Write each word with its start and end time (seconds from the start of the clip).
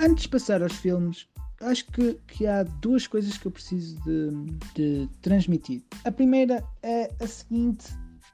Antes 0.00 0.24
de 0.24 0.28
passar 0.28 0.62
aos 0.62 0.74
filmes, 0.74 1.28
acho 1.60 1.84
que, 1.86 2.14
que 2.28 2.46
há 2.46 2.62
duas 2.62 3.06
coisas 3.06 3.36
que 3.36 3.46
eu 3.46 3.50
preciso 3.50 3.96
de, 4.02 4.30
de 4.74 5.08
transmitir. 5.22 5.82
A 6.04 6.10
primeira 6.10 6.64
é 6.82 7.10
a 7.20 7.26
seguinte: 7.26 7.86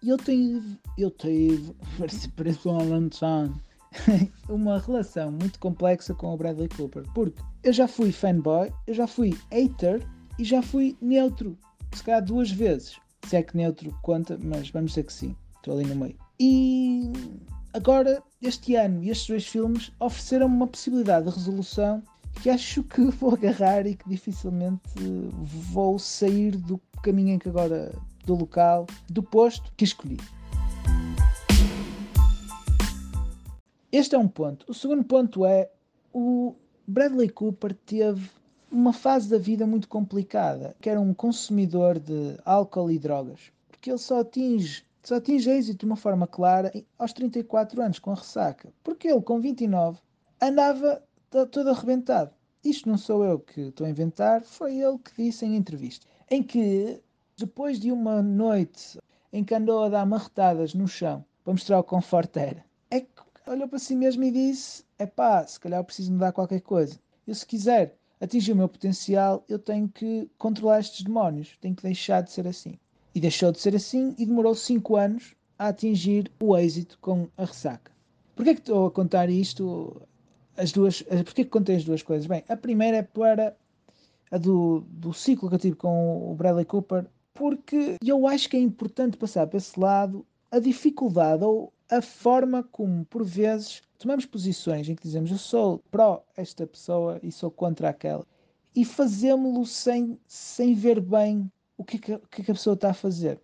eu 0.03 0.19
tive, 0.19 0.79
eu 0.99 1.11
tive, 1.11 1.75
parece 2.37 2.69
um 2.69 2.79
Alan 2.79 3.09
uma 4.49 4.79
relação 4.79 5.31
muito 5.31 5.59
complexa 5.59 6.15
com 6.15 6.35
o 6.35 6.37
Bradley 6.37 6.69
Cooper, 6.69 7.05
porque 7.15 7.41
eu 7.63 7.73
já 7.73 7.89
fui 7.89 8.13
fanboy, 8.13 8.73
eu 8.87 8.95
já 8.95 9.07
fui 9.07 9.35
hater 9.51 10.07
e 10.39 10.45
já 10.45 10.61
fui 10.63 10.97
neutro, 11.01 11.57
se 11.93 12.03
calhar 12.03 12.25
duas 12.25 12.51
vezes. 12.51 12.99
Se 13.27 13.37
é 13.37 13.43
que 13.43 13.57
neutro 13.57 13.97
conta, 14.03 14.39
mas 14.43 14.69
vamos 14.69 14.91
dizer 14.91 15.05
que 15.05 15.13
sim, 15.13 15.35
estou 15.57 15.79
ali 15.79 15.87
no 15.87 15.97
meio. 15.97 16.17
E 16.39 17.11
agora, 17.75 18.23
este 18.41 18.77
ano 18.77 19.03
e 19.03 19.11
estes 19.11 19.27
dois 19.27 19.47
filmes 19.47 19.93
ofereceram 19.99 20.47
uma 20.47 20.67
possibilidade 20.67 21.27
de 21.27 21.37
resolução 21.37 22.03
que 22.41 22.49
acho 22.49 22.85
que 22.85 23.03
vou 23.11 23.35
agarrar 23.35 23.85
e 23.87 23.97
que 23.97 24.09
dificilmente 24.09 24.81
vou 25.73 25.99
sair 25.99 26.57
do 26.57 26.81
caminho 27.03 27.35
em 27.35 27.39
que 27.39 27.49
agora, 27.49 27.93
do 28.25 28.35
local, 28.37 28.87
do 29.11 29.23
posto 29.23 29.73
que 29.77 29.85
escolhi. 29.85 30.19
Este 33.91 34.15
é 34.15 34.19
um 34.19 34.29
ponto. 34.29 34.65
O 34.69 34.75
segundo 34.75 35.05
ponto 35.05 35.45
é 35.45 35.71
o 36.13 36.55
Bradley 36.87 37.29
Cooper 37.29 37.75
teve 37.75 38.31
uma 38.71 38.93
fase 38.93 39.29
da 39.29 39.39
vida 39.39 39.67
muito 39.67 39.89
complicada, 39.89 40.75
que 40.81 40.91
era 40.91 41.01
um 41.01 41.15
consumidor 41.15 41.99
de 41.99 42.37
álcool 42.45 42.91
e 42.91 42.99
drogas, 42.99 43.53
porque 43.69 43.91
ele 43.91 43.99
só 43.99 44.21
atinge, 44.21 44.85
só 45.05 45.17
atinge 45.17 45.51
êxito 45.51 45.81
de 45.81 45.85
uma 45.85 45.97
forma 45.97 46.27
clara 46.27 46.73
aos 46.99 47.13
34 47.13 47.81
anos 47.83 47.99
com 47.99 48.11
a 48.11 48.15
ressaca, 48.15 48.73
porque 48.83 49.09
ele 49.09 49.21
com 49.21 49.41
29 49.41 50.01
andava 50.41 51.03
todo 51.51 51.71
arrebentado. 51.71 52.31
Isto 52.65 52.89
não 52.89 52.97
sou 52.97 53.25
eu 53.25 53.39
que 53.39 53.61
estou 53.61 53.87
a 53.87 53.91
inventar, 53.91 54.43
foi 54.43 54.79
ele 54.79 54.99
que 54.99 55.23
disse 55.23 55.45
em 55.45 55.57
entrevista, 55.57 56.07
em 56.31 56.43
que 56.43 57.01
depois 57.37 57.79
de 57.79 57.93
uma 57.93 58.23
noite 58.23 58.99
em 59.33 59.45
que 59.45 59.55
andou 59.55 59.85
a 59.85 59.89
dar 59.89 60.07
marretadas 60.07 60.73
no 60.73 60.89
chão 60.89 61.25
para 61.43 61.53
mostrar 61.53 61.79
o 61.79 61.85
conforto 61.85 62.39
era, 62.39 62.65
é 62.91 63.01
que 63.01 63.09
olhou 63.47 63.69
para 63.69 63.79
si 63.79 63.95
mesmo 63.95 64.25
e 64.25 64.31
disse: 64.31 64.85
é 64.99 65.05
pá, 65.05 65.47
se 65.47 65.61
calhar 65.61 65.81
eu 65.81 65.85
preciso 65.85 66.13
mudar 66.13 66.33
qualquer 66.33 66.61
coisa. 66.61 66.99
Eu, 67.27 67.35
se 67.35 67.45
quiser 67.45 67.95
atingir 68.21 68.53
o 68.53 68.57
meu 68.57 68.69
potencial, 68.69 69.45
eu 69.49 69.59
tenho 69.59 69.89
que 69.89 70.31
controlar 70.39 70.81
estes 70.81 71.03
demónios, 71.03 71.57
tenho 71.61 71.75
que 71.75 71.83
deixar 71.83 72.23
de 72.23 72.31
ser 72.31 72.47
assim. 72.47 72.79
E 73.15 73.21
deixou 73.21 73.53
de 73.53 73.61
ser 73.61 73.77
assim 73.77 74.15
e 74.19 74.27
demorou 74.27 74.55
5 74.55 74.97
anos 74.97 75.35
a 75.59 75.69
atingir 75.69 76.31
o 76.41 76.57
êxito 76.57 76.99
com 77.01 77.29
a 77.37 77.45
ressaca. 77.45 77.93
Porquê 78.35 78.55
que 78.55 78.61
estou 78.61 78.87
a 78.87 78.91
contar 78.91 79.31
isto? 79.31 80.03
As 80.57 80.73
duas, 80.73 81.03
porquê 81.03 81.45
que 81.45 81.51
contei 81.51 81.77
as 81.77 81.85
duas 81.85 82.03
coisas? 82.03 82.27
Bem, 82.27 82.45
a 82.49 82.57
primeira 82.57 82.99
é 82.99 83.03
para 83.03 83.57
a 84.31 84.39
do, 84.39 84.81
do 84.89 85.13
ciclo 85.13 85.49
que 85.49 85.55
eu 85.55 85.61
tive 85.61 85.77
com 85.77 86.31
o 86.31 86.35
Bradley 86.35 86.65
Cooper, 86.65 87.07
porque 87.33 87.97
eu 88.05 88.27
acho 88.27 88.49
que 88.49 88.57
é 88.57 88.61
importante 88.61 89.17
passar 89.17 89.47
para 89.47 89.59
esse 89.59 89.79
lado 89.79 90.27
a 90.51 90.59
dificuldade 90.59 91.45
ou 91.45 91.73
a 91.91 92.01
forma 92.01 92.63
como, 92.63 93.05
por 93.05 93.25
vezes, 93.25 93.83
tomamos 93.99 94.25
posições 94.25 94.89
em 94.89 94.95
que 94.95 95.03
dizemos 95.03 95.31
eu 95.31 95.39
sou 95.39 95.79
pró 95.91 96.25
esta 96.37 96.67
pessoa 96.67 97.19
e 97.23 97.31
sou 97.31 97.51
contra 97.51 97.89
aquela 97.89 98.25
e 98.75 98.85
fazemos-lo 98.85 99.65
sem, 99.67 100.19
sem 100.27 100.75
ver 100.75 101.01
bem 101.01 101.51
o 101.77 101.85
que, 101.85 101.99
que, 101.99 102.19
que 102.19 102.43
a 102.43 102.55
pessoa 102.55 102.75
está 102.75 102.91
a 102.91 102.95
fazer. 102.95 103.41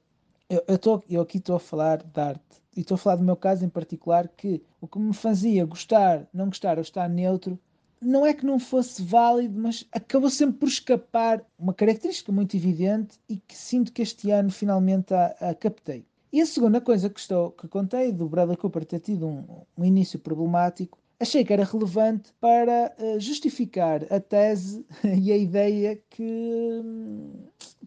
Eu, 0.49 0.65
eu, 0.67 0.79
tô, 0.79 1.03
eu 1.09 1.21
aqui 1.21 1.39
estou 1.39 1.57
a 1.57 1.61
falar 1.61 2.03
de 2.03 2.21
arte 2.21 2.63
e 2.77 2.81
estou 2.81 2.95
a 2.95 2.99
falar 2.99 3.17
do 3.17 3.25
meu 3.25 3.37
caso 3.37 3.65
em 3.65 3.69
particular 3.69 4.29
que 4.29 4.63
o 4.81 4.89
que 4.89 4.99
me 4.99 5.15
fazia 5.15 5.65
gostar, 5.65 6.29
não 6.33 6.47
gostar 6.47 6.77
ou 6.77 6.83
estar 6.83 7.09
neutro 7.09 7.59
não 8.01 8.25
é 8.25 8.33
que 8.33 8.47
não 8.47 8.59
fosse 8.59 9.03
válido, 9.03 9.61
mas 9.61 9.87
acabou 9.93 10.31
sempre 10.31 10.59
por 10.59 10.69
escapar 10.69 11.45
uma 11.59 11.75
característica 11.75 12.33
muito 12.33 12.57
evidente 12.57 13.21
e 13.29 13.37
que 13.37 13.55
sinto 13.55 13.93
que 13.93 14.01
este 14.01 14.31
ano 14.31 14.51
finalmente 14.51 15.13
a, 15.13 15.27
a 15.39 15.55
captei. 15.55 16.07
E 16.33 16.41
a 16.41 16.47
segunda 16.47 16.81
coisa 16.81 17.11
que, 17.11 17.21
estou, 17.21 17.51
que 17.51 17.69
contei 17.69 18.13
do 18.13 18.29
Bradley 18.29 18.57
Cooper 18.57 18.85
ter 18.87 19.01
tido 19.01 19.27
um, 19.27 19.65
um 19.77 19.85
início 19.85 20.19
problemático, 20.19 20.99
achei 21.21 21.45
que 21.45 21.53
era 21.53 21.65
relevante 21.65 22.33
para 22.41 22.95
uh, 22.99 23.21
justificar 23.21 24.11
a 24.11 24.19
tese 24.19 24.85
e 25.05 25.31
a 25.31 25.37
ideia 25.37 26.03
que, 26.09 26.83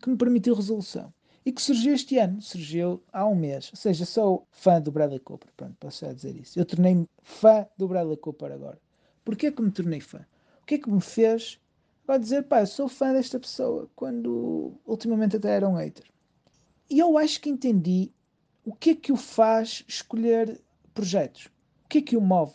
que 0.01 0.09
me 0.09 0.15
permitiu 0.15 0.53
resolução. 0.53 1.11
E 1.45 1.51
que 1.51 1.61
surgiu 1.61 1.93
este 1.93 2.17
ano, 2.19 2.41
surgiu 2.41 3.03
há 3.11 3.27
um 3.27 3.35
mês. 3.35 3.69
Ou 3.71 3.75
seja, 3.75 4.05
sou 4.05 4.47
fã 4.51 4.79
do 4.79 4.91
Bradley 4.91 5.19
Cooper. 5.19 5.51
Pronto, 5.57 5.75
posso 5.77 6.05
já 6.05 6.13
dizer 6.13 6.37
isso. 6.37 6.57
Eu 6.57 6.65
tornei-me 6.65 7.05
fã 7.21 7.67
do 7.77 7.87
Bradley 7.87 8.15
Cooper 8.15 8.51
agora. 8.51 8.79
Porquê 9.25 9.51
que 9.51 9.61
me 9.61 9.71
tornei 9.71 9.99
fã? 9.99 10.25
O 10.61 10.65
que 10.65 10.75
é 10.75 10.77
que 10.77 10.89
me 10.89 11.01
fez 11.01 11.59
agora 12.03 12.19
dizer, 12.19 12.43
pá, 12.43 12.61
eu 12.61 12.67
sou 12.67 12.87
fã 12.87 13.11
desta 13.11 13.39
pessoa, 13.39 13.89
quando 13.95 14.73
ultimamente 14.85 15.35
até 15.35 15.55
era 15.55 15.67
um 15.67 15.73
hater? 15.73 16.05
E 16.89 16.99
eu 16.99 17.17
acho 17.17 17.41
que 17.41 17.49
entendi 17.49 18.11
o 18.63 18.73
que 18.73 18.91
é 18.91 18.95
que 18.95 19.11
o 19.11 19.17
faz 19.17 19.83
escolher 19.87 20.61
projetos? 20.93 21.47
O 21.83 21.89
que 21.89 21.97
é 21.97 22.01
que 22.01 22.15
o 22.15 22.21
move? 22.21 22.53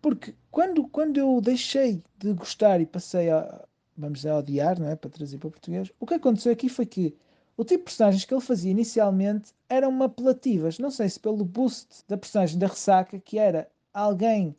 Porque 0.00 0.34
quando, 0.50 0.88
quando 0.88 1.18
eu 1.18 1.40
deixei 1.40 2.02
de 2.18 2.32
gostar 2.32 2.80
e 2.80 2.86
passei 2.86 3.30
a, 3.30 3.64
vamos 3.96 4.20
dizer, 4.20 4.30
a 4.30 4.38
odiar, 4.38 4.78
não 4.80 4.88
é? 4.88 4.96
para 4.96 5.10
trazer 5.10 5.38
para 5.38 5.50
português, 5.50 5.92
o 6.00 6.06
que 6.06 6.14
aconteceu 6.14 6.52
aqui 6.52 6.68
foi 6.68 6.86
que 6.86 7.14
o 7.56 7.64
tipo 7.64 7.80
de 7.80 7.84
personagens 7.84 8.24
que 8.24 8.32
ele 8.32 8.40
fazia 8.40 8.70
inicialmente 8.70 9.52
eram 9.68 10.02
apelativas. 10.02 10.78
Não 10.78 10.90
sei 10.90 11.08
se 11.08 11.20
pelo 11.20 11.44
boost 11.44 12.04
da 12.08 12.16
personagem 12.16 12.58
da 12.58 12.66
ressaca, 12.66 13.20
que 13.20 13.38
era 13.38 13.68
alguém 13.92 14.56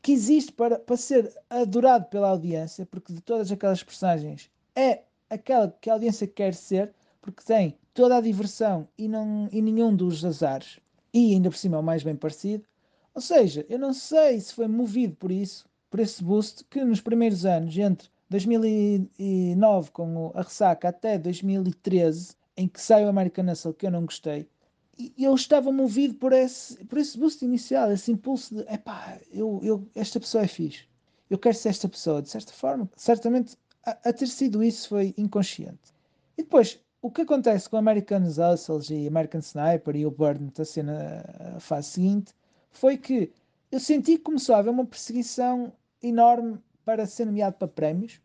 que 0.00 0.12
existe 0.12 0.50
para, 0.52 0.78
para 0.78 0.96
ser 0.96 1.30
adorado 1.50 2.06
pela 2.06 2.30
audiência, 2.30 2.86
porque 2.86 3.12
de 3.12 3.20
todas 3.20 3.52
aquelas 3.52 3.82
personagens 3.82 4.50
é 4.74 5.02
aquela 5.28 5.70
que 5.80 5.90
a 5.90 5.92
audiência 5.92 6.26
quer 6.26 6.54
ser, 6.54 6.94
porque 7.20 7.44
tem 7.44 7.76
toda 7.92 8.16
a 8.16 8.20
diversão 8.20 8.88
e, 8.96 9.06
não, 9.06 9.48
e 9.52 9.60
nenhum 9.60 9.94
dos 9.94 10.24
azares, 10.24 10.80
e 11.12 11.34
ainda 11.34 11.50
por 11.50 11.56
cima 11.56 11.76
é 11.76 11.80
o 11.80 11.82
mais 11.82 12.02
bem 12.02 12.16
parecido. 12.16 12.64
Ou 13.14 13.20
seja, 13.20 13.66
eu 13.68 13.78
não 13.78 13.92
sei 13.92 14.40
se 14.40 14.54
foi 14.54 14.66
movido 14.66 15.14
por 15.16 15.30
isso, 15.30 15.66
por 15.90 16.00
esse 16.00 16.22
boost, 16.24 16.64
que 16.64 16.82
nos 16.84 17.00
primeiros 17.00 17.44
anos, 17.44 17.76
entre 17.76 18.08
2009 18.30 19.90
com 19.90 20.32
a 20.34 20.42
ressaca 20.42 20.88
até 20.88 21.18
2013, 21.18 22.34
em 22.56 22.66
que 22.66 22.80
sai 22.80 23.04
o 23.04 23.08
American 23.08 23.50
Hustle, 23.50 23.74
que 23.74 23.86
eu 23.86 23.90
não 23.90 24.06
gostei, 24.06 24.48
e 24.98 25.24
eu 25.24 25.34
estava 25.34 25.72
movido 25.72 26.14
por 26.14 26.32
esse, 26.32 26.84
por 26.84 26.98
esse 26.98 27.18
boost 27.18 27.44
inicial, 27.44 27.90
esse 27.92 28.10
impulso 28.12 28.54
de, 28.54 28.62
epá, 28.72 29.18
eu, 29.30 29.60
eu, 29.62 29.88
esta 29.94 30.20
pessoa 30.20 30.44
é 30.44 30.46
fixe, 30.46 30.84
eu 31.28 31.38
quero 31.38 31.56
ser 31.56 31.70
esta 31.70 31.88
pessoa, 31.88 32.22
de 32.22 32.30
certa 32.30 32.52
forma. 32.52 32.88
Certamente, 32.96 33.56
a, 33.84 33.90
a 33.90 34.12
ter 34.12 34.28
sido 34.28 34.62
isso 34.62 34.88
foi 34.88 35.14
inconsciente. 35.16 35.92
E 36.36 36.42
depois, 36.42 36.78
o 37.00 37.10
que 37.10 37.22
acontece 37.22 37.68
com 37.68 37.76
American 37.76 38.22
Hustles 38.22 38.90
e 38.90 39.06
American 39.06 39.40
Sniper 39.40 39.96
e 39.96 40.06
o 40.06 40.10
Burn 40.10 40.52
a 40.58 40.64
ser 40.64 40.84
na 40.84 41.58
fase 41.58 41.88
seguinte 41.88 42.34
foi 42.72 42.96
que 42.96 43.32
eu 43.70 43.80
senti 43.80 44.18
que 44.18 44.24
começou 44.24 44.54
a 44.54 44.58
haver 44.58 44.70
uma 44.70 44.84
perseguição 44.84 45.72
enorme 46.02 46.58
para 46.84 47.06
ser 47.06 47.26
nomeado 47.26 47.56
para 47.56 47.68
prémios 47.68 48.20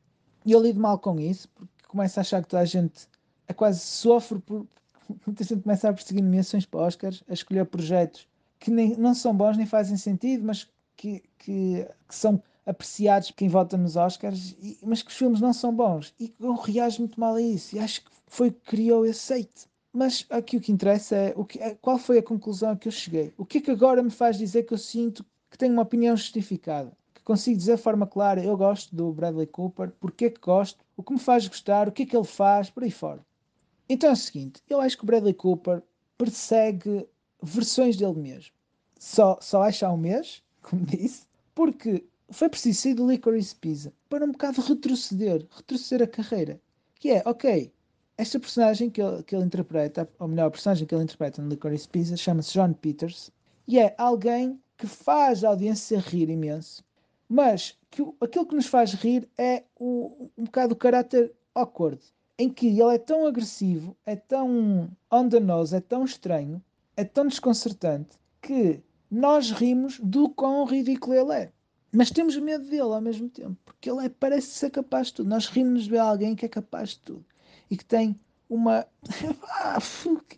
e 0.45 0.51
eu 0.51 0.61
lido 0.61 0.79
mal 0.79 0.97
com 0.99 1.19
isso 1.19 1.49
porque 1.49 1.85
começo 1.87 2.19
a 2.19 2.21
achar 2.21 2.41
que 2.41 2.47
toda 2.47 2.63
a 2.63 2.65
gente 2.65 3.07
é 3.47 3.53
quase 3.53 3.79
sofre 3.79 4.39
por 4.39 4.65
muita 5.25 5.43
gente 5.43 5.63
começa 5.63 5.89
a 5.89 5.93
perseguir 5.93 6.23
nomeações 6.23 6.65
para 6.65 6.81
Oscars, 6.81 7.23
a 7.29 7.33
escolher 7.33 7.65
projetos 7.65 8.27
que 8.59 8.71
nem, 8.71 8.95
não 8.95 9.13
são 9.13 9.35
bons 9.35 9.57
nem 9.57 9.65
fazem 9.65 9.97
sentido, 9.97 10.43
mas 10.43 10.67
que, 10.95 11.23
que, 11.37 11.87
que 12.07 12.15
são 12.15 12.41
apreciados 12.65 13.31
por 13.31 13.37
quem 13.37 13.49
vota 13.49 13.77
nos 13.77 13.95
Oscars, 13.95 14.55
e, 14.61 14.77
mas 14.83 15.01
que 15.01 15.09
os 15.09 15.17
filmes 15.17 15.39
não 15.39 15.53
são 15.53 15.73
bons. 15.73 16.13
E 16.19 16.33
eu 16.39 16.53
reajo 16.55 16.99
muito 16.99 17.19
mal 17.19 17.35
a 17.35 17.41
isso. 17.41 17.75
E 17.75 17.79
acho 17.79 18.03
que 18.03 18.11
foi 18.27 18.51
que 18.51 18.59
criou 18.61 19.05
esse 19.05 19.33
hate. 19.33 19.67
Mas 19.97 20.27
aqui 20.29 20.57
o 20.57 20.61
que 20.61 20.71
interessa 20.71 21.15
é, 21.15 21.33
o 21.35 21.43
que, 21.43 21.57
é 21.57 21.73
qual 21.73 21.97
foi 21.97 22.19
a 22.19 22.23
conclusão 22.23 22.69
a 22.69 22.77
que 22.77 22.87
eu 22.87 22.91
cheguei. 22.91 23.33
O 23.35 23.43
que 23.43 23.57
é 23.57 23.61
que 23.61 23.71
agora 23.71 24.03
me 24.03 24.11
faz 24.11 24.37
dizer 24.37 24.61
que 24.61 24.71
eu 24.71 24.77
sinto 24.77 25.25
que 25.49 25.57
tenho 25.57 25.73
uma 25.73 25.81
opinião 25.81 26.15
justificada? 26.15 26.95
Que 27.15 27.23
consigo 27.23 27.57
dizer 27.57 27.77
de 27.77 27.81
forma 27.81 28.05
clara, 28.05 28.43
eu 28.43 28.55
gosto 28.55 28.95
do 28.95 29.11
Bradley 29.11 29.47
Cooper, 29.47 29.91
porque 29.99 30.25
é 30.25 30.29
que 30.29 30.39
gosto, 30.39 30.85
o 30.95 31.01
que 31.01 31.13
me 31.13 31.19
faz 31.19 31.47
gostar, 31.47 31.87
o 31.87 31.91
que 31.91 32.03
é 32.03 32.05
que 32.05 32.15
ele 32.15 32.27
faz, 32.27 32.69
por 32.69 32.83
aí 32.83 32.91
fora. 32.91 33.25
Então 33.89 34.11
é 34.11 34.13
o 34.13 34.15
seguinte, 34.15 34.61
eu 34.69 34.79
acho 34.79 34.95
que 34.95 35.03
o 35.03 35.07
Bradley 35.07 35.33
Cooper 35.33 35.81
persegue 36.15 37.07
versões 37.41 37.97
dele 37.97 38.19
mesmo. 38.19 38.51
Só, 38.99 39.39
só 39.41 39.63
acha 39.63 39.87
há 39.87 39.91
um 39.91 39.97
mês, 39.97 40.43
como 40.61 40.85
disse, 40.85 41.25
porque 41.55 42.05
foi 42.29 42.49
preciso 42.49 42.81
sair 42.81 42.93
do 42.93 43.09
Licorice 43.09 43.55
Pizza 43.55 43.91
para 44.07 44.25
um 44.25 44.31
bocado 44.31 44.61
retroceder, 44.61 45.43
retroceder 45.49 46.07
a 46.07 46.11
carreira. 46.11 46.61
Que 46.99 47.13
é, 47.13 47.23
ok, 47.25 47.71
esta 48.17 48.39
personagem 48.39 48.89
que 48.89 48.99
ele, 49.01 49.21
que 49.23 49.35
ele 49.35 49.45
interpreta, 49.45 50.09
ou 50.17 50.27
melhor, 50.27 50.47
a 50.47 50.51
personagem 50.51 50.87
que 50.87 50.95
ele 50.95 51.03
interpreta 51.03 51.41
no 51.41 51.49
Licorice 51.49 51.87
Pizza, 51.87 52.17
chama-se 52.17 52.53
John 52.53 52.73
Peters, 52.73 53.31
e 53.67 53.77
é 53.77 53.93
alguém 53.97 54.59
que 54.75 54.87
faz 54.87 55.43
a 55.43 55.49
audiência 55.49 55.99
rir 55.99 56.29
imenso, 56.29 56.83
mas 57.29 57.77
que 57.91 58.01
aquilo 58.19 58.47
que 58.47 58.55
nos 58.55 58.65
faz 58.65 58.93
rir 58.93 59.29
é 59.37 59.63
o, 59.79 60.29
um 60.35 60.45
bocado 60.45 60.73
o 60.73 60.77
caráter 60.77 61.31
awkward, 61.53 62.01
em 62.39 62.49
que 62.49 62.67
ele 62.67 62.95
é 62.95 62.97
tão 62.97 63.27
agressivo, 63.27 63.95
é 64.05 64.15
tão 64.15 64.89
on 65.11 65.29
the 65.29 65.39
nose, 65.39 65.75
é 65.75 65.79
tão 65.79 66.03
estranho, 66.03 66.61
é 66.95 67.03
tão 67.03 67.27
desconcertante, 67.27 68.17
que 68.41 68.81
nós 69.11 69.51
rimos 69.51 69.99
do 69.99 70.29
quão 70.29 70.65
ridículo 70.65 71.13
ele 71.13 71.33
é. 71.33 71.51
Mas 71.91 72.11
temos 72.11 72.35
medo 72.37 72.65
dele 72.65 72.81
ao 72.81 73.01
mesmo 73.01 73.29
tempo, 73.29 73.57
porque 73.63 73.89
ele 73.89 74.05
é, 74.05 74.09
parece 74.09 74.47
ser 74.47 74.69
capaz 74.71 75.07
de 75.07 75.15
tudo. 75.15 75.29
Nós 75.29 75.47
rimos 75.47 75.87
de 75.87 75.97
alguém 75.97 76.35
que 76.35 76.45
é 76.45 76.49
capaz 76.49 76.89
de 76.89 76.99
tudo 76.99 77.25
e 77.69 77.77
que 77.77 77.85
tem 77.85 78.19
uma. 78.49 78.85
Ah, 79.59 79.79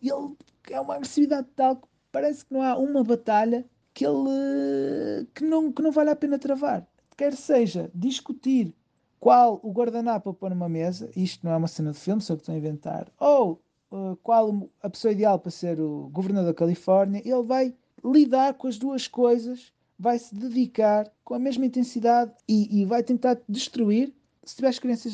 ele 0.01 0.35
é 0.71 0.79
uma 0.79 0.95
agressividade 0.95 1.47
tal 1.55 1.75
que 1.75 1.87
parece 2.11 2.45
que 2.45 2.53
não 2.53 2.61
há 2.61 2.77
uma 2.77 3.03
batalha 3.03 3.65
que 3.93 4.05
ele 4.05 5.27
que 5.33 5.43
não, 5.43 5.71
que 5.71 5.81
não 5.81 5.91
vale 5.91 6.09
a 6.09 6.15
pena 6.15 6.39
travar. 6.39 6.87
Quer 7.17 7.35
seja 7.35 7.91
discutir 7.93 8.73
qual 9.19 9.59
o 9.61 9.71
guardanapo 9.71 10.29
a 10.29 10.33
pôr 10.33 10.49
numa 10.49 10.69
mesa, 10.69 11.09
isto 11.15 11.45
não 11.45 11.51
é 11.51 11.57
uma 11.57 11.67
cena 11.67 11.91
de 11.91 11.99
filme, 11.99 12.21
só 12.21 12.35
que 12.35 12.41
estou 12.41 12.55
a 12.55 12.57
inventar, 12.57 13.11
ou 13.19 13.61
uh, 13.91 14.15
qual 14.23 14.69
a 14.81 14.89
pessoa 14.89 15.11
ideal 15.11 15.37
para 15.37 15.51
ser 15.51 15.79
o 15.81 16.09
governador 16.09 16.53
da 16.53 16.57
Califórnia, 16.57 17.21
ele 17.25 17.43
vai 17.43 17.75
lidar 18.03 18.53
com 18.53 18.67
as 18.67 18.77
duas 18.77 19.07
coisas, 19.07 19.73
vai 19.97 20.17
se 20.17 20.33
dedicar 20.33 21.11
com 21.25 21.33
a 21.33 21.39
mesma 21.39 21.65
intensidade 21.65 22.31
e, 22.47 22.81
e 22.81 22.85
vai 22.85 23.03
tentar 23.03 23.37
destruir 23.49 24.13
se 24.49 24.55
tiver 24.55 24.69
experiências 24.69 25.13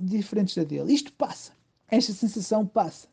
diferentes 0.00 0.54
da 0.54 0.64
dele. 0.64 0.92
Isto 0.92 1.12
passa. 1.14 1.52
Esta 1.88 2.12
sensação 2.12 2.66
passa. 2.66 3.08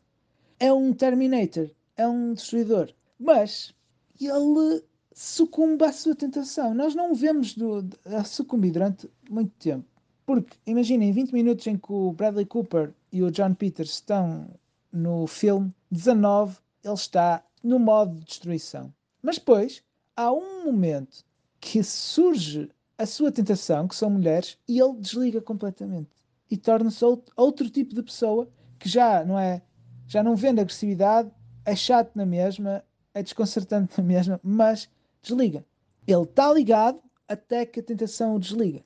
É 0.58 0.72
um 0.72 0.92
Terminator, 0.92 1.70
é 1.96 2.06
um 2.06 2.34
destruidor. 2.34 2.92
Mas 3.18 3.74
ele 4.20 4.82
sucumbe 5.14 5.84
à 5.84 5.92
sua 5.92 6.14
tentação. 6.14 6.74
Nós 6.74 6.94
não 6.94 7.12
o 7.12 7.14
vemos 7.14 7.54
do, 7.54 7.88
a 8.04 8.24
sucumbir 8.24 8.72
durante 8.72 9.10
muito 9.30 9.52
tempo. 9.58 9.86
Porque, 10.26 10.56
imaginem, 10.66 11.12
20 11.12 11.32
minutos 11.32 11.66
em 11.66 11.76
que 11.76 11.92
o 11.92 12.12
Bradley 12.12 12.46
Cooper 12.46 12.92
e 13.10 13.22
o 13.22 13.30
John 13.30 13.54
Peters 13.54 13.94
estão 13.94 14.48
no 14.92 15.26
filme, 15.26 15.72
19 15.90 16.58
ele 16.84 16.94
está 16.94 17.42
no 17.62 17.78
modo 17.78 18.18
de 18.18 18.26
destruição. 18.26 18.92
Mas 19.22 19.38
depois 19.38 19.82
há 20.16 20.32
um 20.32 20.64
momento 20.64 21.24
que 21.60 21.82
surge 21.82 22.68
a 23.02 23.06
sua 23.06 23.32
tentação, 23.32 23.88
que 23.88 23.96
são 23.96 24.10
mulheres, 24.10 24.58
e 24.68 24.78
ele 24.78 24.94
desliga 24.98 25.40
completamente 25.40 26.10
e 26.52 26.56
torna-se 26.58 27.02
outro 27.34 27.70
tipo 27.70 27.94
de 27.94 28.02
pessoa 28.02 28.46
que 28.78 28.86
já 28.86 29.24
não 29.24 29.38
é, 29.38 29.62
já 30.06 30.22
não 30.22 30.36
vende 30.36 30.60
agressividade, 30.60 31.30
é 31.64 31.74
chato 31.74 32.12
na 32.14 32.26
mesma, 32.26 32.84
é 33.14 33.22
desconcertante 33.22 33.96
na 33.98 34.04
mesma, 34.04 34.38
mas 34.42 34.86
desliga. 35.22 35.64
Ele 36.06 36.22
está 36.22 36.52
ligado 36.52 37.00
até 37.26 37.64
que 37.64 37.80
a 37.80 37.82
tentação 37.82 38.34
o 38.34 38.38
desliga. 38.38 38.84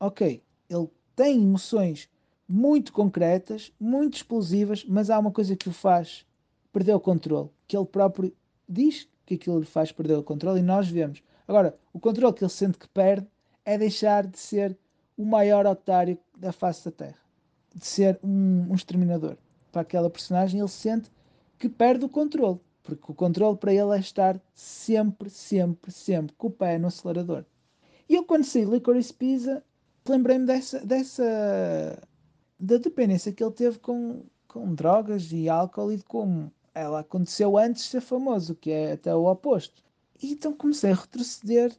Ok, 0.00 0.42
ele 0.68 0.88
tem 1.14 1.40
emoções 1.40 2.10
muito 2.48 2.92
concretas, 2.92 3.72
muito 3.78 4.14
explosivas, 4.14 4.84
mas 4.84 5.08
há 5.08 5.18
uma 5.18 5.30
coisa 5.30 5.54
que 5.54 5.68
o 5.68 5.72
faz 5.72 6.26
perder 6.72 6.94
o 6.94 7.00
controle, 7.00 7.48
que 7.68 7.76
ele 7.76 7.86
próprio 7.86 8.36
diz 8.68 9.08
que 9.24 9.34
aquilo 9.34 9.60
lhe 9.60 9.66
faz 9.66 9.92
perder 9.92 10.18
o 10.18 10.22
controle 10.24 10.58
e 10.58 10.64
nós 10.64 10.88
vemos. 10.88 11.22
Agora, 11.46 11.78
o 11.92 12.00
controle 12.00 12.34
que 12.34 12.42
ele 12.42 12.50
sente 12.50 12.76
que 12.76 12.88
perde 12.88 13.28
é 13.64 13.78
deixar 13.78 14.26
de 14.26 14.38
ser 14.38 14.76
o 15.16 15.24
maior 15.24 15.66
otário 15.66 16.18
da 16.36 16.52
face 16.52 16.84
da 16.84 16.90
Terra, 16.90 17.18
de 17.74 17.86
ser 17.86 18.18
um, 18.22 18.66
um 18.70 18.74
exterminador. 18.74 19.36
Para 19.70 19.82
aquela 19.82 20.10
personagem, 20.10 20.60
ele 20.60 20.68
sente 20.68 21.10
que 21.58 21.68
perde 21.68 22.04
o 22.04 22.08
controle, 22.08 22.60
porque 22.82 23.10
o 23.10 23.14
controle 23.14 23.56
para 23.56 23.72
ele 23.72 23.94
é 23.94 23.98
estar 23.98 24.40
sempre, 24.54 25.30
sempre, 25.30 25.90
sempre 25.90 26.34
com 26.36 26.48
o 26.48 26.50
pé 26.50 26.78
no 26.78 26.88
acelerador. 26.88 27.44
E 28.08 28.14
eu, 28.14 28.24
quando 28.24 28.44
saí 28.44 28.64
Licorice 28.64 29.14
Pizza, 29.14 29.64
lembrei-me 30.06 30.46
dessa, 30.46 30.84
dessa 30.84 31.98
da 32.58 32.76
dependência 32.76 33.32
que 33.32 33.42
ele 33.42 33.52
teve 33.52 33.78
com, 33.78 34.24
com 34.46 34.74
drogas 34.74 35.32
e 35.32 35.48
álcool 35.48 35.92
e 35.92 35.96
de 35.96 36.04
como 36.04 36.52
ela 36.74 37.00
aconteceu 37.00 37.56
antes 37.56 37.84
de 37.84 37.88
ser 37.90 38.00
famoso, 38.00 38.54
que 38.54 38.70
é 38.70 38.92
até 38.92 39.14
o 39.14 39.26
oposto. 39.26 39.82
E 40.22 40.32
então 40.32 40.52
comecei 40.52 40.90
a 40.90 40.94
retroceder, 40.94 41.74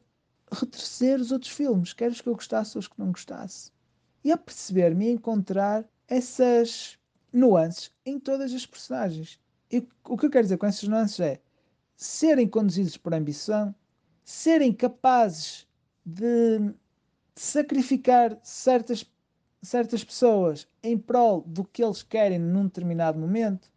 retroceder 0.51 1.19
os 1.19 1.31
outros 1.31 1.51
filmes, 1.51 1.93
quer 1.93 2.11
os 2.11 2.21
que 2.21 2.29
eu 2.29 2.35
gostasse 2.35 2.77
ou 2.77 2.79
os 2.79 2.87
que 2.87 2.99
não 2.99 3.11
gostasse. 3.11 3.71
E 4.23 4.31
a 4.31 4.37
perceber-me 4.37 5.07
e 5.07 5.11
encontrar 5.11 5.85
essas 6.07 6.97
nuances 7.31 7.91
em 8.05 8.19
todas 8.19 8.53
as 8.53 8.65
personagens. 8.65 9.39
E 9.71 9.87
o 10.03 10.17
que 10.17 10.25
eu 10.25 10.29
quero 10.29 10.43
dizer 10.43 10.57
com 10.57 10.65
essas 10.65 10.87
nuances 10.87 11.19
é 11.19 11.41
serem 11.95 12.47
conduzidos 12.47 12.97
por 12.97 13.13
ambição, 13.13 13.73
serem 14.23 14.73
capazes 14.73 15.67
de 16.05 16.73
sacrificar 17.35 18.37
certas, 18.43 19.05
certas 19.61 20.03
pessoas 20.03 20.67
em 20.83 20.97
prol 20.97 21.41
do 21.41 21.63
que 21.63 21.83
eles 21.83 22.03
querem 22.03 22.39
num 22.39 22.65
determinado 22.65 23.19
momento, 23.19 23.69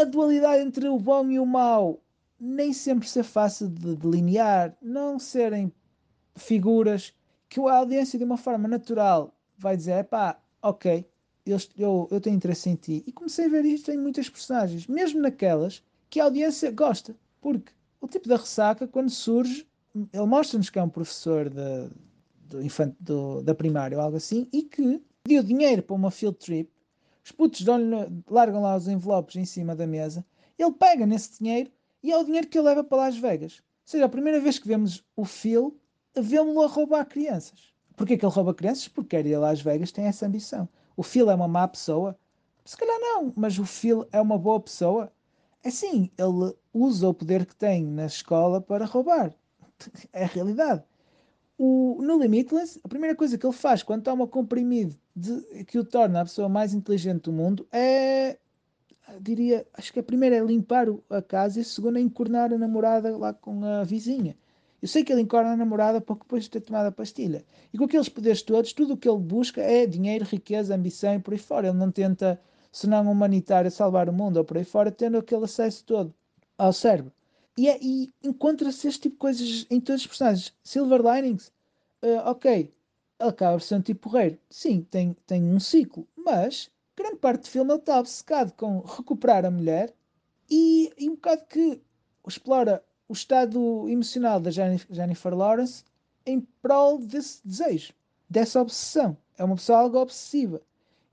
a 0.00 0.04
dualidade 0.04 0.62
entre 0.62 0.88
o 0.88 0.98
bom 0.98 1.28
e 1.30 1.38
o 1.38 1.46
mau 1.46 2.00
nem 2.40 2.72
sempre 2.72 3.08
ser 3.08 3.24
fácil 3.24 3.68
de 3.68 3.96
delinear, 3.96 4.76
não 4.80 5.18
serem 5.18 5.72
figuras 6.36 7.12
que 7.48 7.60
a 7.60 7.78
audiência 7.78 8.18
de 8.18 8.24
uma 8.24 8.36
forma 8.36 8.68
natural 8.68 9.34
vai 9.56 9.76
dizer, 9.76 10.04
pá, 10.04 10.40
ok, 10.62 11.04
eu, 11.44 11.58
eu, 11.76 12.08
eu 12.10 12.20
tenho 12.20 12.36
interesse 12.36 12.68
em 12.68 12.76
ti. 12.76 13.02
E 13.06 13.12
comecei 13.12 13.46
a 13.46 13.48
ver 13.48 13.64
isto 13.64 13.90
em 13.90 13.98
muitas 13.98 14.28
personagens, 14.28 14.86
mesmo 14.86 15.20
naquelas 15.20 15.82
que 16.10 16.20
a 16.20 16.24
audiência 16.24 16.70
gosta, 16.70 17.16
porque 17.40 17.72
o 18.00 18.06
tipo 18.06 18.28
da 18.28 18.36
ressaca, 18.36 18.86
quando 18.86 19.10
surge, 19.10 19.66
ele 20.12 20.26
mostra-nos 20.26 20.70
que 20.70 20.78
é 20.78 20.82
um 20.82 20.88
professor 20.88 21.48
de, 21.48 21.90
do 22.48 22.62
infante, 22.62 22.96
do, 23.00 23.42
da 23.42 23.54
primária 23.54 23.96
ou 23.96 24.04
algo 24.04 24.16
assim, 24.16 24.46
e 24.52 24.62
que 24.62 25.02
deu 25.26 25.42
dinheiro 25.42 25.82
para 25.82 25.96
uma 25.96 26.10
field 26.10 26.38
trip, 26.38 26.70
os 27.24 27.32
putos 27.32 27.64
largam 28.30 28.62
lá 28.62 28.76
os 28.76 28.88
envelopes 28.88 29.36
em 29.36 29.44
cima 29.44 29.74
da 29.74 29.86
mesa, 29.86 30.24
ele 30.58 30.72
pega 30.72 31.04
nesse 31.04 31.38
dinheiro 31.38 31.70
e 32.02 32.12
é 32.12 32.18
o 32.18 32.24
dinheiro 32.24 32.46
que 32.46 32.58
ele 32.58 32.68
leva 32.68 32.84
para 32.84 32.98
Las 32.98 33.16
Vegas. 33.16 33.58
Ou 33.58 33.90
seja, 33.90 34.04
a 34.04 34.08
primeira 34.08 34.40
vez 34.40 34.58
que 34.58 34.68
vemos 34.68 35.04
o 35.16 35.24
Phil, 35.24 35.78
vemos-lo 36.16 36.62
a 36.62 36.66
roubar 36.66 37.04
crianças. 37.06 37.72
Porquê 37.96 38.16
que 38.16 38.24
ele 38.24 38.32
rouba 38.32 38.54
crianças? 38.54 38.88
Porque 38.88 39.16
quer 39.16 39.26
ir 39.26 39.34
a 39.34 39.40
Las 39.40 39.60
Vegas, 39.60 39.90
tem 39.90 40.04
essa 40.04 40.26
ambição. 40.26 40.68
O 40.96 41.02
Phil 41.02 41.30
é 41.30 41.34
uma 41.34 41.48
má 41.48 41.66
pessoa? 41.66 42.18
Se 42.64 42.76
calhar 42.76 42.98
não, 43.00 43.32
mas 43.34 43.58
o 43.58 43.64
Phil 43.64 44.06
é 44.12 44.20
uma 44.20 44.38
boa 44.38 44.60
pessoa? 44.60 45.12
É 45.64 45.70
sim, 45.70 46.10
ele 46.16 46.54
usa 46.72 47.08
o 47.08 47.14
poder 47.14 47.44
que 47.46 47.56
tem 47.56 47.84
na 47.84 48.06
escola 48.06 48.60
para 48.60 48.84
roubar. 48.84 49.34
É 50.12 50.24
a 50.24 50.26
realidade. 50.26 50.82
O, 51.56 51.98
no 52.02 52.18
Limitless, 52.18 52.80
a 52.82 52.88
primeira 52.88 53.16
coisa 53.16 53.38
que 53.38 53.46
ele 53.46 53.52
faz 53.52 53.82
quando 53.82 54.02
toma 54.02 54.26
comprimido 54.26 54.96
de, 55.14 55.64
que 55.64 55.78
o 55.78 55.84
torna 55.84 56.20
a 56.20 56.24
pessoa 56.24 56.48
mais 56.48 56.74
inteligente 56.74 57.22
do 57.22 57.32
mundo 57.32 57.66
é, 57.72 58.38
diria, 59.20 59.66
acho 59.74 59.92
que 59.92 60.00
a 60.00 60.02
primeira 60.02 60.36
é 60.36 60.40
limpar 60.40 60.86
a 61.10 61.22
casa 61.22 61.58
e 61.58 61.62
a 61.62 61.64
segunda 61.64 61.98
é 61.98 62.02
encornar 62.02 62.52
a 62.52 62.58
namorada 62.58 63.16
lá 63.16 63.32
com 63.32 63.64
a 63.64 63.84
vizinha. 63.84 64.36
Eu 64.80 64.86
sei 64.86 65.02
que 65.02 65.12
ele 65.12 65.22
encorna 65.22 65.52
a 65.52 65.56
namorada 65.56 66.00
pouco 66.00 66.24
depois 66.24 66.44
de 66.44 66.50
ter 66.50 66.60
tomado 66.60 66.86
a 66.86 66.92
pastilha. 66.92 67.44
E 67.72 67.78
com 67.78 67.84
aqueles 67.84 68.08
poderes 68.08 68.42
todos, 68.42 68.72
tudo 68.72 68.94
o 68.94 68.96
que 68.96 69.08
ele 69.08 69.18
busca 69.18 69.60
é 69.60 69.86
dinheiro, 69.86 70.24
riqueza, 70.24 70.74
ambição 70.74 71.14
e 71.14 71.18
por 71.18 71.32
aí 71.32 71.38
fora. 71.38 71.68
Ele 71.68 71.76
não 71.76 71.90
tenta, 71.90 72.40
se 72.70 72.86
não 72.86 73.10
humanitário, 73.10 73.70
salvar 73.70 74.08
o 74.08 74.12
mundo 74.12 74.36
ou 74.36 74.44
por 74.44 74.56
aí 74.56 74.64
fora, 74.64 74.92
tendo 74.92 75.18
aquele 75.18 75.44
acesso 75.44 75.84
todo 75.84 76.14
ao 76.56 76.72
cérebro. 76.72 77.12
E, 77.56 77.68
é, 77.68 77.76
e 77.82 78.12
encontra-se 78.22 78.86
este 78.86 79.02
tipo 79.02 79.14
de 79.16 79.18
coisas 79.18 79.66
em 79.68 79.80
todos 79.80 80.02
os 80.02 80.06
personagens. 80.06 80.54
Silver 80.62 81.00
Linings, 81.02 81.50
uh, 82.04 82.30
ok, 82.30 82.72
ele 83.20 83.30
acaba 83.30 83.58
por 83.58 83.62
ser 83.62 83.74
um 83.74 83.80
tipo 83.80 84.08
porreiro. 84.08 84.38
Sim, 84.48 84.86
tem, 84.88 85.16
tem 85.26 85.42
um 85.42 85.58
ciclo, 85.58 86.06
mas 86.16 86.70
grande 86.98 87.16
parte 87.16 87.42
do 87.42 87.48
filme 87.48 87.72
ele 87.72 87.80
está 87.80 87.98
obcecado 87.98 88.52
com 88.52 88.80
recuperar 88.80 89.44
a 89.44 89.50
mulher 89.50 89.94
e, 90.50 90.92
e 90.98 91.08
um 91.08 91.14
bocado 91.14 91.44
que 91.46 91.80
explora 92.26 92.84
o 93.08 93.12
estado 93.12 93.88
emocional 93.88 94.40
da 94.40 94.50
Jennifer 94.50 95.34
Lawrence 95.34 95.84
em 96.26 96.40
prol 96.60 96.98
desse 96.98 97.40
desejo, 97.46 97.92
dessa 98.28 98.60
obsessão. 98.60 99.16
É 99.38 99.44
uma 99.44 99.56
pessoa 99.56 99.78
algo 99.78 99.98
obsessiva 99.98 100.60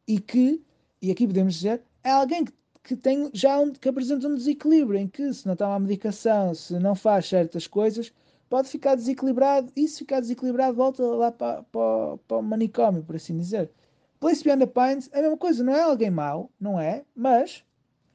e 0.07 0.19
que, 0.19 0.61
e 1.01 1.11
aqui 1.11 1.25
podemos 1.25 1.55
dizer, 1.55 1.81
é 2.03 2.11
alguém 2.11 2.43
que 2.45 2.53
que 2.85 2.95
tem 2.95 3.31
já 3.33 3.59
um, 3.59 3.71
que 3.73 3.89
apresenta 3.89 4.27
um 4.27 4.35
desequilíbrio 4.35 4.99
em 4.99 5.07
que 5.07 5.33
se 5.33 5.47
não 5.47 5.55
toma 5.55 5.73
a 5.73 5.79
medicação, 5.79 6.53
se 6.53 6.77
não 6.77 6.93
faz 6.93 7.27
certas 7.27 7.65
coisas, 7.65 8.13
pode 8.47 8.69
ficar 8.69 8.93
desequilibrado 8.93 9.71
e 9.75 9.87
se 9.87 9.99
ficar 9.99 10.19
desequilibrado 10.19 10.75
volta 10.75 11.03
lá 11.03 11.31
para, 11.31 11.63
para, 11.63 12.17
para 12.27 12.37
o 12.37 12.43
manicômio, 12.43 13.03
por 13.03 13.15
assim 13.15 13.35
dizer. 13.35 13.71
Place 14.25 14.43
Beyond 14.43 14.65
the 14.65 14.65
Pines 14.65 15.07
é 15.13 15.19
a 15.19 15.21
mesma 15.21 15.37
coisa, 15.37 15.63
não 15.63 15.75
é 15.75 15.81
alguém 15.81 16.09
mau, 16.09 16.49
não 16.59 16.79
é, 16.79 17.05
mas 17.15 17.63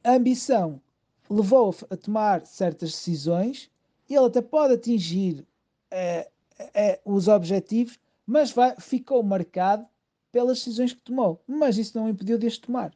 a 0.03 0.11
ambição 0.11 0.81
levou 1.29 1.73
a 1.89 1.95
tomar 1.95 2.45
certas 2.45 2.91
decisões 2.91 3.71
e 4.09 4.15
ele 4.15 4.25
até 4.25 4.41
pode 4.41 4.73
atingir 4.73 5.47
é, 5.89 6.29
é, 6.73 6.99
os 7.05 7.29
objetivos, 7.29 7.97
mas 8.27 8.51
vai, 8.51 8.75
ficou 8.77 9.23
marcado 9.23 9.87
pelas 10.33 10.57
decisões 10.57 10.91
que 10.91 10.99
tomou. 10.99 11.41
Mas 11.47 11.77
isso 11.77 11.97
não 11.97 12.07
o 12.07 12.09
impediu 12.09 12.37
de 12.37 12.45
as 12.45 12.57
tomar, 12.57 12.91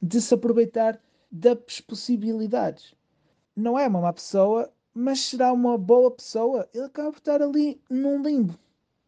de 0.00 0.20
se 0.20 0.32
aproveitar 0.32 1.02
das 1.28 1.80
possibilidades. 1.80 2.94
Não 3.56 3.76
é 3.76 3.88
uma 3.88 4.00
má 4.00 4.12
pessoa, 4.12 4.72
mas 4.94 5.18
será 5.18 5.52
uma 5.52 5.76
boa 5.76 6.12
pessoa. 6.12 6.68
Ele 6.72 6.84
acaba 6.84 7.10
por 7.10 7.18
estar 7.18 7.42
ali 7.42 7.80
num 7.90 8.22
limbo, 8.22 8.56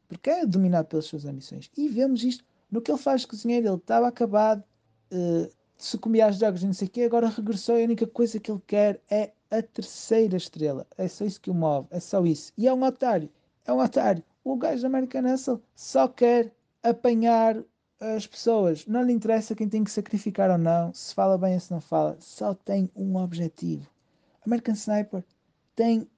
porque 0.08 0.30
é 0.30 0.44
dominado 0.44 0.88
pelas 0.88 1.04
suas 1.04 1.24
ambições. 1.24 1.70
E 1.76 1.88
vemos 1.88 2.24
isto 2.24 2.44
no 2.72 2.80
que 2.80 2.90
ele 2.90 2.98
faz 2.98 3.20
de 3.20 3.28
cozinheiro. 3.28 3.68
Ele 3.68 3.76
estava 3.76 4.08
acabado, 4.08 4.64
uh, 5.12 5.48
se 5.76 5.98
comia 5.98 6.26
as 6.26 6.38
drogas 6.38 6.62
e 6.62 6.66
não 6.66 6.72
sei 6.72 6.88
o 6.88 6.90
quê, 6.90 7.02
agora 7.02 7.28
regressou 7.28 7.76
e 7.78 7.82
a 7.82 7.84
única 7.84 8.06
coisa 8.06 8.40
que 8.40 8.50
ele 8.50 8.62
quer 8.66 9.00
é 9.10 9.32
a 9.50 9.62
terceira 9.62 10.36
estrela. 10.36 10.86
É 10.96 11.06
só 11.06 11.24
isso 11.24 11.40
que 11.40 11.50
o 11.50 11.54
move, 11.54 11.86
é 11.90 12.00
só 12.00 12.24
isso. 12.24 12.52
E 12.56 12.66
é 12.66 12.72
um 12.72 12.82
otário. 12.82 13.28
É 13.66 13.72
um 13.72 13.78
otário. 13.78 14.24
o 14.42 14.56
gajo 14.56 14.82
da 14.82 14.88
American 14.88 15.32
Hustle 15.32 15.62
só 15.76 16.08
quer 16.08 16.52
apanhar 16.82 17.62
as 18.00 18.26
pessoas. 18.26 18.86
Não 18.86 19.02
lhe 19.02 19.12
interessa 19.12 19.54
quem 19.54 19.68
tem 19.68 19.84
que 19.84 19.90
sacrificar 19.90 20.50
ou 20.50 20.58
não, 20.58 20.92
se 20.92 21.14
fala 21.14 21.38
bem 21.38 21.54
ou 21.54 21.60
se 21.60 21.70
não 21.70 21.80
fala. 21.80 22.16
Só 22.18 22.54
tem 22.54 22.90
um 22.96 23.16
objetivo. 23.16 23.86
American 24.44 24.74
Sniper 24.74 25.22
tem 25.76 26.08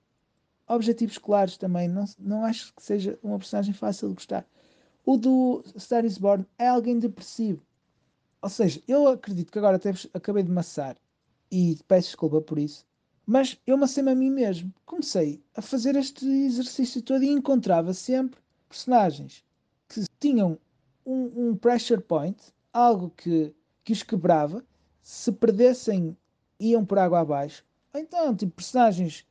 objetivos 0.67 1.19
claros 1.19 1.59
também. 1.59 1.89
Não, 1.89 2.05
não 2.19 2.45
acho 2.45 2.73
que 2.75 2.83
seja 2.83 3.19
uma 3.23 3.39
personagem 3.39 3.75
fácil 3.75 4.09
de 4.09 4.15
gostar. 4.15 4.47
O 5.07 5.17
do 5.17 5.63
Star 5.79 6.05
is 6.05 6.17
Born 6.17 6.47
é 6.59 6.69
alguém 6.69 6.99
depressivo. 6.99 7.63
Ou 8.41 8.49
seja, 8.49 8.83
eu 8.89 9.07
acredito 9.07 9.53
que 9.53 9.59
agora 9.59 9.77
até 9.77 9.93
acabei 10.13 10.43
de 10.43 10.51
maçar 10.51 10.97
e 11.51 11.79
peço 11.87 12.09
desculpa 12.09 12.41
por 12.41 12.59
isso. 12.59 12.87
Mas 13.27 13.59
eu 13.67 13.77
macei-me 13.77 14.11
a 14.11 14.15
mim 14.15 14.31
mesmo. 14.31 14.73
Comecei 14.85 15.43
a 15.55 15.63
fazer 15.63 15.97
este 15.97 16.27
exercício 16.27 17.03
todo 17.03 17.23
e 17.23 17.29
encontrava 17.29 17.93
sempre 17.93 18.41
personagens 18.69 19.45
que 19.89 20.05
tinham 20.19 20.59
um, 21.07 21.49
um 21.51 21.57
pressure 21.57 22.01
point, 22.01 22.37
algo 22.73 23.11
que, 23.17 23.55
que 23.83 23.93
os 23.93 24.03
quebrava. 24.03 24.65
Se 25.03 25.31
perdessem, 25.33 26.17
iam 26.59 26.85
por 26.85 26.99
água 26.99 27.21
abaixo. 27.21 27.65
Então, 27.95 28.35
tipo, 28.35 28.53
personagens 28.53 29.27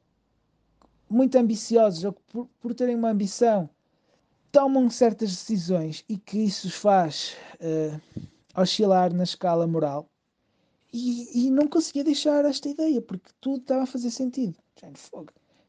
muito 1.10 1.36
ambiciosos, 1.38 2.04
ou 2.04 2.14
por, 2.14 2.48
por 2.60 2.74
terem 2.74 2.96
uma 2.96 3.10
ambição, 3.10 3.70
tomam 4.54 4.88
certas 4.88 5.32
decisões 5.32 6.06
e 6.08 6.16
que 6.16 6.38
isso 6.38 6.68
os 6.68 6.76
faz 6.76 7.36
uh, 7.56 8.22
oscilar 8.56 9.12
na 9.12 9.24
escala 9.24 9.66
moral. 9.66 10.08
E, 10.94 11.48
e, 11.48 11.50
não 11.50 11.68
conseguia 11.68 12.04
deixar 12.04 12.46
esta 12.46 12.70
ideia, 12.70 13.02
porque 13.02 13.32
tudo 13.42 13.62
estava 13.62 13.82
a 13.82 13.88
fazer 13.88 14.12
sentido. 14.12 14.56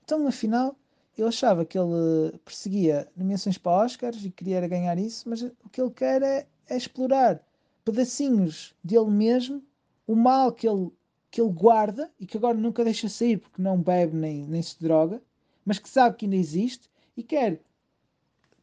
Então, 0.05 0.27
afinal, 0.27 0.77
eu 1.17 1.27
achava 1.27 1.65
que 1.65 1.79
ele 1.79 2.39
perseguia 2.45 3.09
nomeações 3.17 3.57
para 3.57 3.87
Oscars 3.87 4.23
e 4.23 4.31
queria 4.31 4.69
ganhar 4.69 4.99
isso, 4.99 5.31
mas 5.31 5.41
o 5.41 5.71
que 5.73 5.81
ele 5.81 5.91
quer 5.91 6.23
é, 6.23 6.47
é 6.69 6.77
explorar 6.77 7.43
pedacinhos 7.87 8.75
dele 8.85 9.11
mesmo, 9.11 9.65
o 10.07 10.15
mal 10.15 10.53
que 10.53 10.69
ele, 10.69 10.91
que 11.31 11.41
ele 11.41 11.53
guarda 11.53 12.11
e 12.21 12.27
que 12.27 12.37
agora 12.37 12.59
nunca 12.59 12.85
deixa 12.85 13.09
sair 13.09 13.39
porque 13.39 13.63
não 13.63 13.81
bebe 13.81 14.15
nem, 14.15 14.45
nem 14.45 14.61
se 14.61 14.79
droga, 14.79 15.23
mas 15.65 15.79
que 15.79 15.89
sabe 15.89 16.19
que 16.19 16.27
ainda 16.27 16.37
existe 16.37 16.91
e 17.17 17.23
quer 17.23 17.63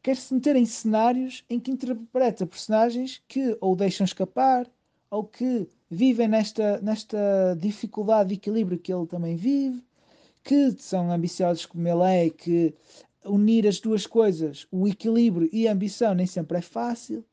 quer 0.02 0.16
se 0.16 0.34
meter 0.34 0.56
em 0.56 0.66
cenários 0.66 1.44
em 1.48 1.60
que 1.60 1.70
interpreta 1.70 2.46
personagens 2.46 3.22
que 3.28 3.56
ou 3.60 3.76
deixam 3.76 4.04
escapar 4.04 4.68
ou 5.08 5.24
que 5.24 5.68
vivem 5.88 6.26
nesta, 6.26 6.80
nesta 6.80 7.56
dificuldade 7.60 8.30
de 8.30 8.34
equilíbrio 8.34 8.78
que 8.78 8.92
ele 8.92 9.06
também 9.06 9.36
vive, 9.36 9.82
que 10.42 10.72
são 10.78 11.12
ambiciosos 11.12 11.66
como 11.66 11.86
ele 11.86 12.26
é, 12.26 12.30
que 12.30 12.74
unir 13.24 13.66
as 13.66 13.78
duas 13.78 14.06
coisas, 14.06 14.66
o 14.72 14.88
equilíbrio 14.88 15.48
e 15.52 15.68
a 15.68 15.72
ambição, 15.72 16.14
nem 16.14 16.26
sempre 16.26 16.58
é 16.58 16.62
fácil. 16.62 17.24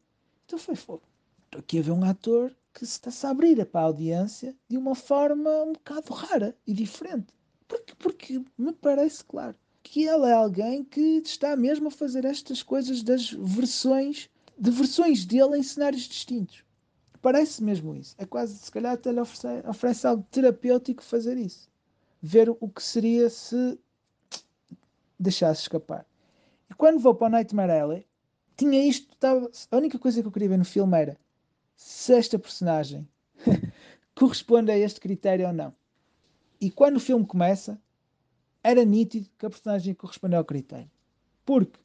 Então 0.45 0.59
foi 0.59 0.75
fogo. 0.75 1.03
Estou 1.45 1.59
aqui 1.59 1.79
a 1.79 1.81
ver 1.81 1.91
um 1.91 2.03
ator 2.03 2.55
que 2.73 2.85
se 2.85 2.99
está 2.99 3.27
a 3.27 3.31
abrir 3.31 3.65
para 3.65 3.81
a 3.81 3.85
audiência 3.85 4.55
de 4.67 4.77
uma 4.77 4.93
forma 4.93 5.49
um 5.63 5.73
bocado 5.73 6.13
rara 6.13 6.55
e 6.67 6.73
diferente. 6.73 7.33
Porque, 7.67 7.95
porque 7.97 8.41
me 8.57 8.73
parece 8.73 9.23
claro 9.23 9.55
que 9.89 10.05
ele 10.05 10.27
é 10.27 10.33
alguém 10.33 10.83
que 10.83 11.19
está 11.25 11.55
mesmo 11.55 11.87
a 11.87 11.91
fazer 11.91 12.23
estas 12.23 12.61
coisas 12.61 13.01
das 13.01 13.31
versões, 13.31 14.29
de 14.55 14.69
versões 14.69 15.25
dele 15.25 15.57
em 15.57 15.63
cenários 15.63 16.03
distintos. 16.03 16.63
Parece 17.19 17.63
mesmo 17.63 17.95
isso. 17.95 18.13
É 18.19 18.23
quase, 18.23 18.55
se 18.55 18.71
calhar, 18.71 18.93
até 18.93 19.11
lhe 19.11 19.19
oferece, 19.19 19.67
oferece 19.67 20.05
algo 20.05 20.23
terapêutico 20.29 21.01
fazer 21.01 21.37
isso. 21.37 21.67
Ver 22.21 22.51
o 22.51 22.69
que 22.69 22.83
seria 22.83 23.31
se 23.31 23.79
deixasse 25.19 25.63
escapar. 25.63 26.05
E 26.69 26.73
quando 26.75 26.99
vou 26.99 27.15
para 27.15 27.25
o 27.25 27.31
Nightmare 27.31 27.71
Alley, 27.71 28.07
tinha 28.55 28.87
isto. 28.87 29.17
Tava, 29.17 29.49
a 29.71 29.75
única 29.77 29.97
coisa 29.97 30.21
que 30.21 30.27
eu 30.27 30.31
queria 30.31 30.49
ver 30.49 30.59
no 30.59 30.65
filme 30.65 31.01
era 31.01 31.17
se 31.75 32.13
esta 32.13 32.37
personagem 32.37 33.09
corresponde 34.13 34.69
a 34.69 34.77
este 34.77 34.99
critério 34.99 35.47
ou 35.47 35.53
não. 35.53 35.73
E 36.61 36.69
quando 36.69 36.97
o 36.97 37.01
filme 37.01 37.25
começa, 37.25 37.81
era 38.63 38.83
nítido 38.83 39.29
que 39.37 39.45
a 39.45 39.49
personagem 39.49 39.93
correspondeu 39.93 40.39
ao 40.39 40.45
critério. 40.45 40.89
Porque 41.45 41.79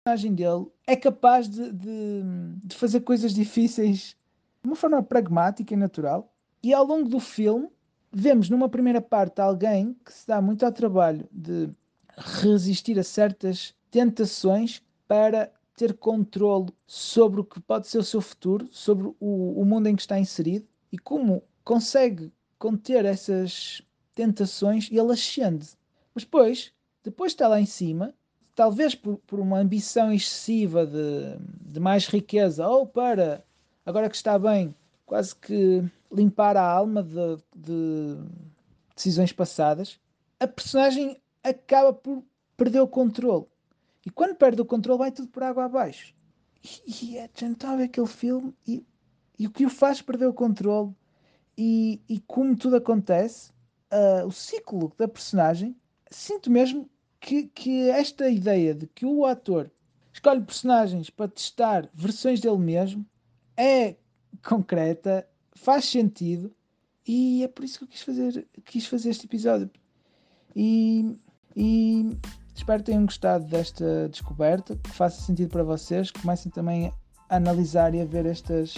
a 0.00 0.10
personagem 0.10 0.34
dele 0.34 0.66
é 0.86 0.96
capaz 0.96 1.48
de, 1.48 1.72
de, 1.72 2.22
de, 2.64 2.76
fazer 2.76 3.00
coisas 3.00 3.34
difíceis 3.34 4.16
de 4.62 4.68
uma 4.68 4.76
forma 4.76 5.02
pragmática 5.02 5.74
e 5.74 5.76
natural. 5.76 6.32
E 6.62 6.74
ao 6.74 6.84
longo 6.84 7.08
do 7.08 7.20
filme, 7.20 7.68
vemos 8.12 8.50
numa 8.50 8.68
primeira 8.68 9.00
parte 9.00 9.40
alguém 9.40 9.96
que 10.04 10.12
se 10.12 10.26
dá 10.26 10.40
muito 10.40 10.64
ao 10.64 10.72
trabalho 10.72 11.28
de 11.32 11.70
resistir 12.16 12.98
a 12.98 13.04
certas 13.04 13.74
tentações 13.90 14.82
para 15.08 15.50
ter 15.74 15.94
controle 15.94 16.72
sobre 16.86 17.40
o 17.40 17.44
que 17.44 17.58
pode 17.60 17.88
ser 17.88 17.98
o 17.98 18.04
seu 18.04 18.20
futuro, 18.20 18.68
sobre 18.70 19.08
o, 19.18 19.60
o 19.60 19.64
mundo 19.64 19.86
em 19.86 19.96
que 19.96 20.02
está 20.02 20.18
inserido 20.18 20.66
e 20.92 20.98
como 20.98 21.42
consegue 21.64 22.30
conter 22.58 23.04
essas 23.06 23.82
tentações 24.14 24.88
e 24.90 24.98
ele 24.98 25.12
ascende. 25.12 25.68
Mas 26.14 26.24
depois, 26.24 26.72
depois 27.02 27.32
está 27.32 27.48
lá 27.48 27.60
em 27.60 27.66
cima, 27.66 28.14
talvez 28.54 28.94
por, 28.94 29.16
por 29.18 29.40
uma 29.40 29.58
ambição 29.58 30.12
excessiva 30.12 30.86
de, 30.86 31.36
de 31.60 31.80
mais 31.80 32.06
riqueza, 32.06 32.68
ou 32.68 32.86
para, 32.86 33.44
agora 33.86 34.10
que 34.10 34.16
está 34.16 34.38
bem, 34.38 34.74
quase 35.06 35.34
que 35.34 35.82
limpar 36.12 36.56
a 36.56 36.64
alma 36.64 37.02
de, 37.02 37.36
de 37.54 38.16
decisões 38.94 39.32
passadas, 39.32 39.98
a 40.38 40.46
personagem 40.46 41.16
acaba 41.42 41.92
por 41.92 42.22
perder 42.56 42.80
o 42.80 42.88
controle. 42.88 43.46
E 44.04 44.10
quando 44.10 44.34
perde 44.34 44.60
o 44.60 44.64
controle, 44.64 44.98
vai 44.98 45.12
tudo 45.12 45.28
por 45.28 45.42
água 45.42 45.64
abaixo. 45.64 46.14
E, 46.62 47.12
e 47.12 47.18
é 47.18 47.28
ver 47.76 47.84
aquele 47.84 48.06
filme 48.06 48.54
e, 48.66 48.84
e 49.38 49.46
o 49.46 49.50
que 49.50 49.64
o 49.64 49.70
faz 49.70 50.02
perder 50.02 50.26
o 50.26 50.34
controle 50.34 50.94
e, 51.56 52.00
e 52.08 52.20
como 52.20 52.56
tudo 52.56 52.76
acontece 52.76 53.50
uh, 53.92 54.26
o 54.26 54.32
ciclo 54.32 54.92
da 54.96 55.08
personagem, 55.08 55.76
sinto 56.10 56.50
mesmo 56.50 56.88
que, 57.20 57.44
que 57.48 57.90
esta 57.90 58.28
ideia 58.28 58.74
de 58.74 58.86
que 58.86 59.04
o 59.04 59.26
ator 59.26 59.70
escolhe 60.12 60.40
personagens 60.40 61.10
para 61.10 61.28
testar 61.28 61.88
versões 61.94 62.40
dele 62.40 62.58
mesmo 62.58 63.06
é 63.56 63.96
concreta, 64.42 65.26
faz 65.54 65.84
sentido 65.84 66.54
e 67.06 67.44
é 67.44 67.48
por 67.48 67.64
isso 67.64 67.78
que 67.78 67.84
eu 67.84 67.88
quis 67.88 68.02
fazer, 68.02 68.48
quis 68.64 68.86
fazer 68.86 69.10
este 69.10 69.26
episódio. 69.26 69.70
E, 70.54 71.16
e 71.56 72.16
espero 72.54 72.80
que 72.80 72.86
tenham 72.86 73.04
gostado 73.04 73.44
desta 73.46 74.08
descoberta, 74.08 74.76
que 74.76 74.90
faça 74.90 75.20
sentido 75.20 75.50
para 75.50 75.64
vocês, 75.64 76.10
que 76.10 76.20
comecem 76.20 76.50
também 76.50 76.92
a 77.28 77.36
analisar 77.36 77.94
e 77.94 78.00
a 78.00 78.04
ver 78.04 78.26
estas, 78.26 78.74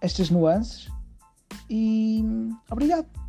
estas 0.00 0.30
nuances. 0.30 0.88
E 1.70 2.22
obrigado! 2.70 3.23